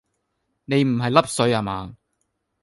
[0.65, 1.95] 你唔係笠水呀嗎